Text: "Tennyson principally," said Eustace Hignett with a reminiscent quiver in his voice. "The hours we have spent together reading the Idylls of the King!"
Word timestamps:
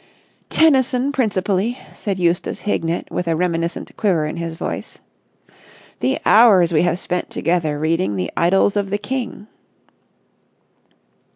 "Tennyson 0.49 1.11
principally," 1.11 1.77
said 1.93 2.17
Eustace 2.17 2.61
Hignett 2.61 3.11
with 3.11 3.27
a 3.27 3.35
reminiscent 3.35 3.95
quiver 3.97 4.25
in 4.25 4.37
his 4.37 4.55
voice. 4.55 4.97
"The 5.99 6.17
hours 6.25 6.73
we 6.73 6.81
have 6.81 6.97
spent 6.97 7.29
together 7.29 7.77
reading 7.77 8.15
the 8.15 8.31
Idylls 8.35 8.75
of 8.75 8.89
the 8.89 8.97
King!" 8.97 9.45